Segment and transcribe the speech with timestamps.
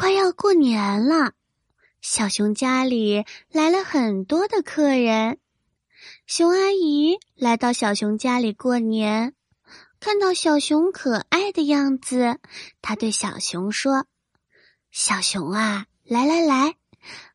[0.00, 1.32] 快要过年了，
[2.00, 5.40] 小熊家里来了很多的客人。
[6.24, 9.34] 熊阿姨来到小熊家里过年，
[9.98, 12.38] 看到小熊可爱的样子，
[12.80, 14.06] 她对小熊说
[14.92, 16.76] ：“小熊啊，来来来，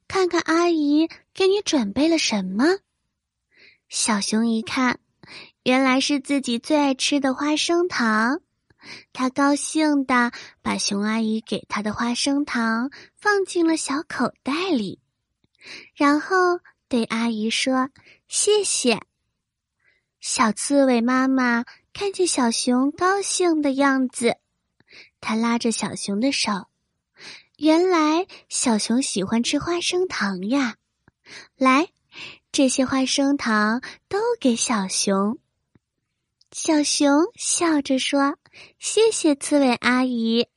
[0.08, 2.78] 看看阿姨给你准备了什么。”
[3.90, 5.02] 小熊一看，
[5.64, 8.40] 原来是自己最爱吃的花生糖。
[9.14, 10.32] 他高兴的
[10.62, 15.00] 把熊阿姨给他的花生糖放进了小口袋里，
[15.96, 17.90] 然后对阿姨说
[18.28, 19.00] ：“谢谢。”
[20.20, 24.38] 小刺猬妈妈看见小熊高兴的样子，
[25.20, 26.68] 她拉着小熊的手。
[27.58, 30.76] 原来小熊喜欢吃花生糖呀！
[31.56, 31.90] 来，
[32.52, 35.40] 这些花生糖都给小熊。
[36.54, 38.38] 小熊笑着说
[38.78, 40.48] ：“谢谢刺猬阿姨。”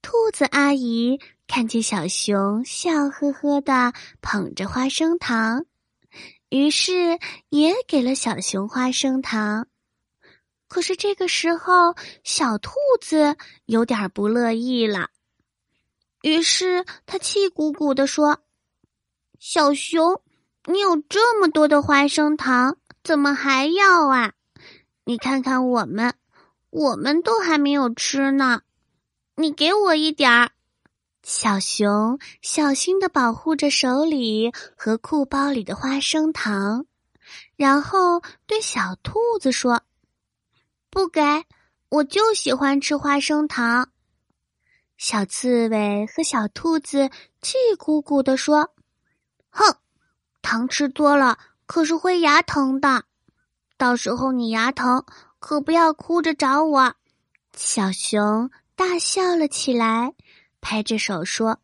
[0.00, 5.66] 兔子阿姨看见小熊笑呵呵的捧着花生糖，
[6.48, 7.18] 于是
[7.50, 9.68] 也给了小熊花生糖。
[10.66, 13.36] 可是这个时候，小兔子
[13.66, 15.10] 有点不乐意了，
[16.22, 18.40] 于是他气鼓鼓的说
[19.38, 20.22] ：“小熊，
[20.64, 24.32] 你有这么多的花生糖，怎么还要啊？”
[25.04, 26.14] 你看看我们，
[26.70, 28.62] 我们都还没有吃呢。
[29.34, 30.50] 你给我一点儿。
[31.22, 36.86] 小熊小心的保护着手里和裤包里的花生糖，
[37.56, 39.82] 然后对小兔子说
[40.90, 41.44] ：“不给，
[41.88, 43.90] 我就喜欢吃花生糖。”
[44.96, 47.10] 小刺猬和小兔子
[47.42, 48.74] 气鼓鼓的说
[49.50, 49.76] ：“哼，
[50.40, 53.04] 糖吃多了可是会牙疼的。”
[53.80, 55.06] 到时候你牙疼，
[55.38, 56.96] 可不要哭着找我。
[57.56, 60.12] 小熊大笑了起来，
[60.60, 61.60] 拍着手说：“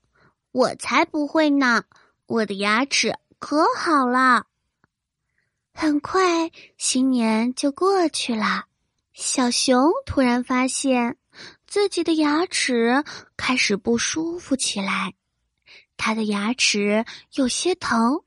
[0.50, 1.84] 我才不会呢，
[2.24, 4.46] 我的牙齿可好了。”
[5.76, 8.64] 很快，新年就过去了。
[9.12, 11.18] 小熊突然发现
[11.66, 13.04] 自己的牙齿
[13.36, 15.12] 开始不舒服起来，
[15.98, 17.04] 他的牙齿
[17.34, 18.22] 有些疼。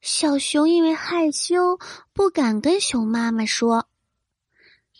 [0.00, 1.78] 小熊因为害羞，
[2.14, 3.86] 不敢跟熊妈妈说。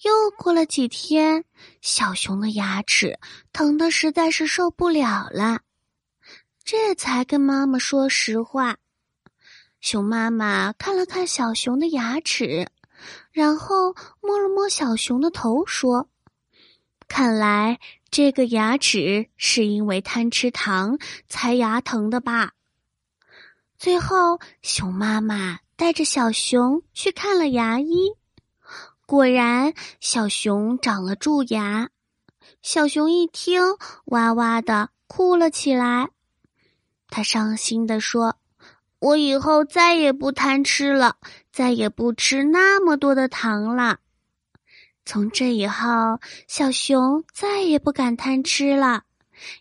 [0.02, 1.44] 又过了几天，
[1.80, 3.18] 小熊的牙齿
[3.52, 5.60] 疼的实在是受不了了，
[6.64, 8.76] 这才跟妈妈说实话。
[9.80, 12.68] 熊妈妈看了看小熊的牙齿，
[13.32, 16.10] 然后摸了摸小熊的头，说
[17.08, 17.80] ：“看来
[18.10, 22.52] 这个牙齿是因为贪吃糖才牙疼的吧。”
[23.80, 28.12] 最后，熊妈妈带着小熊去看了牙医，
[29.06, 31.88] 果然小熊长了蛀牙。
[32.60, 33.62] 小熊一听，
[34.04, 36.10] 哇哇的哭了起来。
[37.08, 38.36] 他伤心的说
[39.00, 41.16] ：“我以后再也不贪吃了，
[41.50, 44.00] 再也不吃那么多的糖了。
[45.06, 49.04] 从这以后，小熊再也不敢贪吃了。”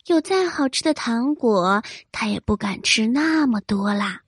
[0.07, 4.21] 有再好吃的糖果，他也不敢吃那么多啦。